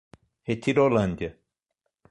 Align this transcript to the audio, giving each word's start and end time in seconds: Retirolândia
Retirolândia 0.47 1.37